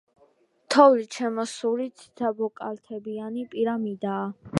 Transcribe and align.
თოვლით 0.75 1.17
შემოსილი 1.19 1.85
ციცაბოკალთებიანი 2.03 3.45
პირამიდაა. 3.53 4.25